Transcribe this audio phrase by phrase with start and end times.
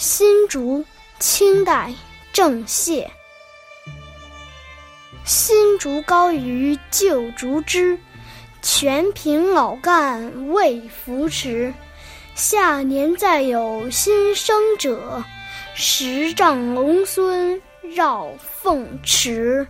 [0.00, 0.84] 新竹，
[1.18, 1.92] 清代
[2.32, 3.04] 郑燮。
[5.24, 7.98] 新竹高于旧竹枝，
[8.62, 11.74] 全凭老干未扶持。
[12.36, 15.24] 下年再有新生者，
[15.74, 19.66] 十丈龙孙绕凤池。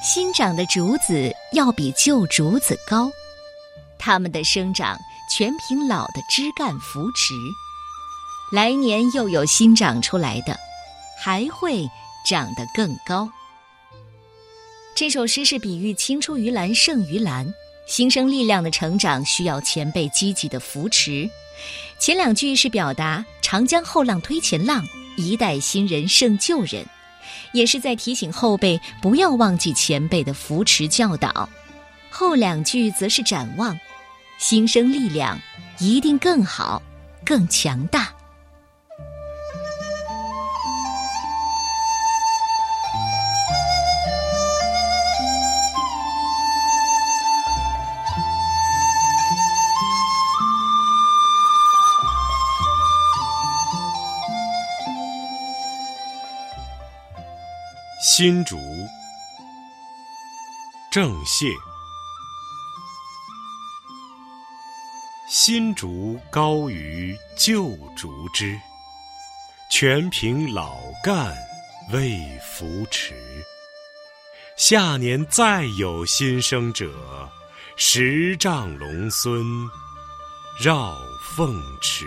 [0.00, 3.10] 新长的竹子要比旧竹子高，
[3.98, 4.96] 它们的生长
[5.28, 7.34] 全凭老的枝干扶持。
[8.52, 10.56] 来年又有新长出来的，
[11.20, 11.84] 还会
[12.24, 13.28] 长得更高。
[14.94, 17.52] 这首诗是比喻青出于蓝胜于蓝，
[17.86, 21.28] 新生力量的成长需要前辈积极的扶持。
[21.98, 24.86] 前两句是表达长江后浪推前浪，
[25.16, 26.86] 一代新人胜旧人。
[27.52, 31.48] 也是在提醒后辈不要忘记前辈的扶持教导，
[32.10, 33.78] 后两句则是展望，
[34.38, 35.40] 新生力量
[35.78, 36.82] 一定更好、
[37.24, 38.12] 更强大。
[58.00, 58.56] 新竹，
[60.88, 61.52] 郑燮。
[65.28, 68.56] 新竹高于旧竹枝，
[69.68, 71.36] 全凭老干
[71.92, 73.14] 未扶持。
[74.56, 77.28] 下年再有新生者，
[77.74, 79.44] 十丈龙孙
[80.60, 80.96] 绕
[81.34, 82.06] 凤池。